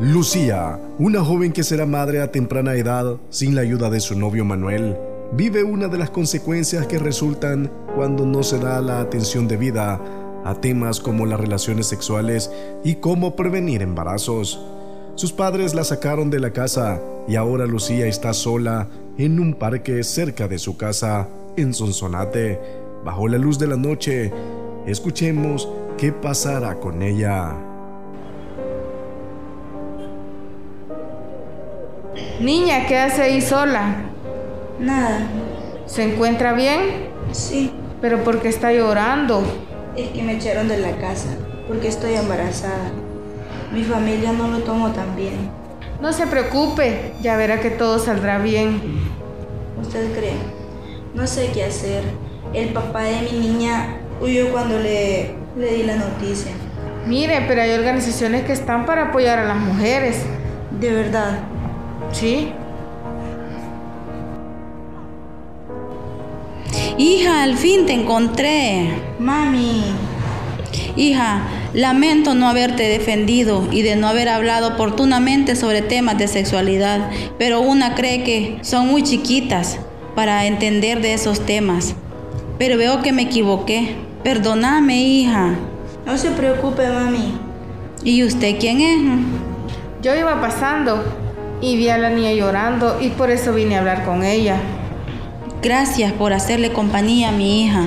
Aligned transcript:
Lucía, 0.00 0.78
una 1.00 1.24
joven 1.24 1.50
que 1.50 1.64
será 1.64 1.84
madre 1.84 2.20
a 2.20 2.30
temprana 2.30 2.74
edad 2.74 3.16
sin 3.30 3.56
la 3.56 3.62
ayuda 3.62 3.90
de 3.90 3.98
su 3.98 4.16
novio 4.16 4.44
Manuel, 4.44 4.96
vive 5.32 5.64
una 5.64 5.88
de 5.88 5.98
las 5.98 6.10
consecuencias 6.10 6.86
que 6.86 7.00
resultan 7.00 7.68
cuando 7.96 8.24
no 8.24 8.44
se 8.44 8.60
da 8.60 8.80
la 8.80 9.00
atención 9.00 9.48
debida 9.48 10.00
a 10.44 10.54
temas 10.54 11.00
como 11.00 11.26
las 11.26 11.40
relaciones 11.40 11.88
sexuales 11.88 12.48
y 12.84 12.94
cómo 12.94 13.34
prevenir 13.34 13.82
embarazos. 13.82 14.64
Sus 15.16 15.32
padres 15.32 15.74
la 15.74 15.82
sacaron 15.82 16.30
de 16.30 16.38
la 16.38 16.52
casa 16.52 17.00
y 17.26 17.34
ahora 17.34 17.66
Lucía 17.66 18.06
está 18.06 18.32
sola 18.34 18.86
en 19.18 19.40
un 19.40 19.54
parque 19.54 20.04
cerca 20.04 20.46
de 20.46 20.60
su 20.60 20.76
casa 20.76 21.28
en 21.56 21.74
Sonsonate, 21.74 22.60
bajo 23.04 23.26
la 23.26 23.38
luz 23.38 23.58
de 23.58 23.66
la 23.66 23.76
noche. 23.76 24.32
Escuchemos 24.86 25.68
qué 25.96 26.12
pasará 26.12 26.78
con 26.78 27.02
ella. 27.02 27.56
Niña, 32.40 32.86
¿qué 32.86 32.98
hace 32.98 33.22
ahí 33.22 33.40
sola? 33.40 33.96
Nada. 34.78 35.20
¿Se 35.86 36.02
encuentra 36.02 36.52
bien? 36.52 37.08
Sí. 37.32 37.72
¿Pero 38.00 38.22
por 38.22 38.40
qué 38.40 38.48
está 38.48 38.72
llorando? 38.72 39.42
Es 39.96 40.10
que 40.10 40.22
me 40.22 40.34
echaron 40.34 40.68
de 40.68 40.78
la 40.78 40.92
casa 40.98 41.30
porque 41.66 41.88
estoy 41.88 42.14
embarazada. 42.14 42.92
Mi 43.72 43.82
familia 43.82 44.32
no 44.32 44.48
lo 44.48 44.60
tomó 44.60 44.92
tan 44.92 45.16
bien. 45.16 45.50
No 46.00 46.12
se 46.12 46.26
preocupe, 46.26 47.14
ya 47.20 47.36
verá 47.36 47.60
que 47.60 47.70
todo 47.70 47.98
saldrá 47.98 48.38
bien. 48.38 48.80
¿Usted 49.80 50.12
cree? 50.16 50.36
No 51.14 51.26
sé 51.26 51.50
qué 51.52 51.64
hacer. 51.64 52.04
El 52.54 52.68
papá 52.68 53.02
de 53.02 53.22
mi 53.22 53.38
niña 53.38 53.96
huyó 54.20 54.50
cuando 54.52 54.78
le, 54.78 55.34
le 55.56 55.74
di 55.74 55.82
la 55.82 55.96
noticia. 55.96 56.52
Mire, 57.06 57.44
pero 57.48 57.62
hay 57.62 57.72
organizaciones 57.72 58.44
que 58.44 58.52
están 58.52 58.86
para 58.86 59.08
apoyar 59.08 59.38
a 59.38 59.44
las 59.44 59.56
mujeres. 59.56 60.22
¿De 60.80 60.92
verdad? 60.92 61.40
Sí. 62.12 62.52
Hija, 66.96 67.42
al 67.42 67.56
fin 67.56 67.86
te 67.86 67.92
encontré. 67.92 68.88
Mami. 69.18 69.84
Hija, 70.96 71.42
lamento 71.72 72.34
no 72.34 72.48
haberte 72.48 72.88
defendido 72.88 73.68
y 73.70 73.82
de 73.82 73.94
no 73.94 74.08
haber 74.08 74.28
hablado 74.28 74.68
oportunamente 74.68 75.54
sobre 75.54 75.80
temas 75.80 76.18
de 76.18 76.26
sexualidad, 76.26 77.10
pero 77.38 77.60
una 77.60 77.94
cree 77.94 78.24
que 78.24 78.58
son 78.62 78.88
muy 78.88 79.04
chiquitas 79.04 79.78
para 80.16 80.46
entender 80.46 81.00
de 81.00 81.14
esos 81.14 81.46
temas. 81.46 81.94
Pero 82.58 82.76
veo 82.76 83.02
que 83.02 83.12
me 83.12 83.22
equivoqué. 83.22 83.94
Perdóname, 84.24 85.00
hija. 85.00 85.54
No 86.04 86.18
se 86.18 86.32
preocupe, 86.32 86.88
mami. 86.88 87.32
¿Y 88.02 88.24
usted 88.24 88.58
quién 88.58 88.80
es? 88.80 88.98
Yo 90.02 90.16
iba 90.16 90.40
pasando 90.40 91.04
y 91.60 91.76
vi 91.76 91.88
a 91.88 91.98
la 91.98 92.10
niña 92.10 92.32
llorando 92.32 92.98
y 93.00 93.10
por 93.10 93.30
eso 93.30 93.52
vine 93.52 93.76
a 93.76 93.80
hablar 93.80 94.04
con 94.04 94.24
ella. 94.24 94.56
Gracias 95.62 96.12
por 96.12 96.32
hacerle 96.32 96.72
compañía 96.72 97.30
a 97.30 97.32
mi 97.32 97.64
hija. 97.64 97.86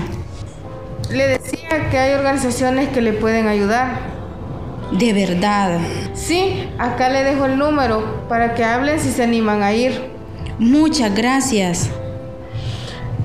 Le 1.10 1.28
decía 1.28 1.90
que 1.90 1.98
hay 1.98 2.14
organizaciones 2.14 2.90
que 2.90 3.02
le 3.02 3.14
pueden 3.14 3.48
ayudar. 3.48 4.12
De 4.92 5.14
verdad. 5.14 5.80
Sí, 6.14 6.70
acá 6.78 7.10
le 7.10 7.24
dejo 7.24 7.46
el 7.46 7.58
número 7.58 8.28
para 8.28 8.56
que 8.56 8.64
hablen 8.64 9.00
si 9.00 9.10
se 9.12 9.24
animan 9.24 9.64
a 9.64 9.74
ir. 9.74 10.12
Muchas 10.60 11.16
gracias. 11.16 11.90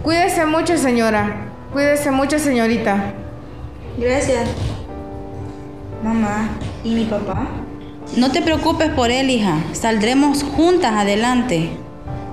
Cuídese 0.02 0.46
mucho, 0.46 0.78
señora. 0.78 1.48
Cuídese 1.72 2.12
mucho, 2.12 2.38
señorita. 2.38 3.12
Gracias. 3.98 4.48
Mamá, 6.04 6.48
¿y 6.84 6.94
mi 6.94 7.04
papá? 7.04 7.48
No 8.14 8.30
te 8.30 8.40
preocupes 8.40 8.90
por 8.90 9.10
él, 9.10 9.30
hija. 9.30 9.62
Saldremos 9.72 10.42
juntas 10.42 10.92
adelante. 10.92 11.70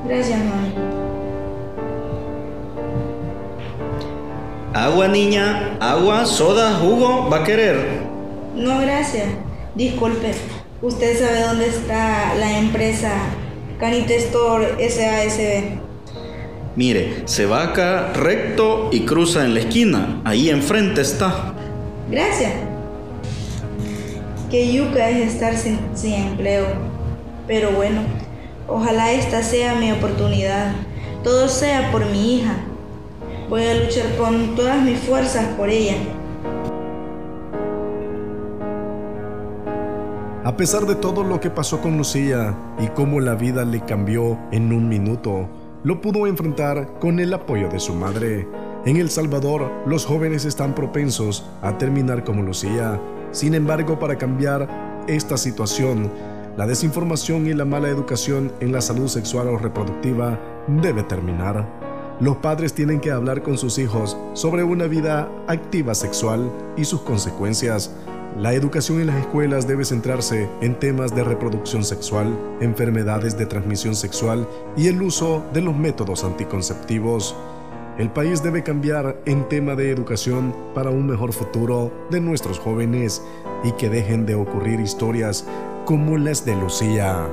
Gracias, 0.08 0.40
mami. 0.40 0.74
Agua, 4.74 5.08
niña. 5.08 5.78
Agua, 5.80 6.26
soda, 6.26 6.76
jugo. 6.76 7.30
¿Va 7.30 7.38
a 7.38 7.44
querer? 7.44 8.02
No, 8.56 8.80
gracias. 8.80 9.28
Disculpe. 9.76 10.34
¿Usted 10.82 11.18
sabe 11.18 11.42
dónde 11.42 11.68
está 11.68 12.36
la 12.36 12.58
empresa 12.60 13.12
Canite 13.80 14.18
Store 14.18 14.78
SASB? 14.90 15.80
Mire, 16.76 17.24
se 17.26 17.46
va 17.46 17.64
acá 17.64 18.12
recto 18.14 18.90
y 18.92 19.02
cruza 19.02 19.46
en 19.46 19.54
la 19.54 19.60
esquina. 19.62 20.22
Ahí 20.24 20.50
enfrente 20.50 21.02
está. 21.02 21.54
Gracias. 22.10 22.52
Qué 24.54 24.72
yuca 24.72 25.10
es 25.10 25.34
estar 25.34 25.58
sin, 25.58 25.80
sin 25.96 26.14
empleo. 26.14 26.68
Pero 27.48 27.72
bueno, 27.72 28.02
ojalá 28.68 29.12
esta 29.12 29.42
sea 29.42 29.74
mi 29.74 29.92
oportunidad. 29.92 30.76
Todo 31.24 31.48
sea 31.48 31.92
por 31.92 32.06
mi 32.06 32.36
hija. 32.36 32.58
Voy 33.50 33.64
a 33.64 33.74
luchar 33.74 34.16
con 34.16 34.54
todas 34.54 34.80
mis 34.84 35.00
fuerzas 35.00 35.44
por 35.58 35.72
ella. 35.72 35.96
A 40.44 40.56
pesar 40.56 40.86
de 40.86 40.94
todo 40.94 41.24
lo 41.24 41.40
que 41.40 41.50
pasó 41.50 41.82
con 41.82 41.98
Lucía 41.98 42.56
y 42.80 42.86
cómo 42.90 43.22
la 43.22 43.34
vida 43.34 43.66
le 43.66 43.84
cambió 43.84 44.38
en 44.52 44.72
un 44.72 44.88
minuto, 44.88 45.50
lo 45.84 46.00
pudo 46.00 46.28
enfrentar 46.28 47.00
con 47.00 47.20
el 47.20 47.34
apoyo 47.34 47.70
de 47.70 47.80
su 47.80 47.96
madre. 47.96 48.48
En 48.86 48.98
El 48.98 49.10
Salvador, 49.10 49.72
los 49.88 50.06
jóvenes 50.06 50.46
están 50.46 50.76
propensos 50.76 51.44
a 51.64 51.80
terminar 51.80 52.24
como 52.24 52.44
Lucía. 52.44 53.02
Sin 53.34 53.56
embargo, 53.56 53.98
para 53.98 54.18
cambiar 54.18 55.04
esta 55.08 55.38
situación, 55.38 56.12
la 56.56 56.68
desinformación 56.68 57.48
y 57.48 57.54
la 57.54 57.66
mala 57.66 57.90
educación 57.90 58.54
en 58.60 58.72
la 58.72 58.80
salud 58.80 59.08
sexual 59.08 59.48
o 59.48 59.58
reproductiva 59.58 60.40
debe 60.68 61.02
terminar. 61.02 61.68
Los 62.20 62.38
padres 62.38 62.74
tienen 62.74 63.00
que 63.00 63.10
hablar 63.10 63.42
con 63.42 63.58
sus 63.58 63.80
hijos 63.80 64.16
sobre 64.34 64.64
una 64.64 64.86
vida 64.86 65.28
activa 65.48 65.96
sexual 65.96 66.52
y 66.78 66.86
sus 66.86 67.02
consecuencias. 67.02 67.92
La 68.38 68.54
educación 68.54 69.02
en 69.02 69.08
las 69.08 69.18
escuelas 69.18 69.68
debe 69.68 69.84
centrarse 69.84 70.48
en 70.62 70.80
temas 70.80 71.16
de 71.16 71.24
reproducción 71.24 71.84
sexual, 71.84 72.38
enfermedades 72.62 73.36
de 73.36 73.48
transmisión 73.48 73.96
sexual 73.96 74.48
y 74.78 74.88
el 74.88 75.02
uso 75.02 75.44
de 75.54 75.62
los 75.62 75.76
métodos 75.76 76.24
anticonceptivos. 76.24 77.36
El 77.98 78.10
país 78.10 78.42
debe 78.42 78.64
cambiar 78.64 79.18
en 79.26 79.48
tema 79.50 79.76
de 79.76 79.92
educación 79.92 80.56
para 80.74 80.90
un 80.90 81.06
mejor 81.06 81.32
futuro 81.32 81.92
de 82.10 82.20
nuestros 82.20 82.58
jóvenes 82.58 83.22
y 83.64 83.72
que 83.74 83.90
dejen 83.90 84.26
de 84.26 84.34
ocurrir 84.34 84.80
historias 84.80 85.46
como 85.86 86.18
las 86.18 86.44
de 86.44 86.56
Lucía. 86.56 87.28